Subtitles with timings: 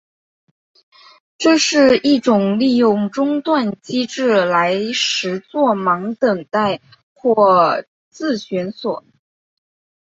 [1.37, 6.81] 这是一种利用中断机制来实作忙等待
[7.13, 9.03] 或自旋锁。